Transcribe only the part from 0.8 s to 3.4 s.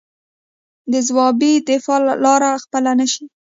د ځوابي دفاع لاره خپله نه شي.